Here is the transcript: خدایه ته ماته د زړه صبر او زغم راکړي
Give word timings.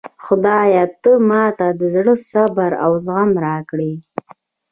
خدایه 0.25 0.83
ته 1.01 1.11
ماته 1.29 1.67
د 1.79 1.81
زړه 1.95 2.13
صبر 2.31 2.71
او 2.85 2.91
زغم 3.05 3.31
راکړي 3.45 3.93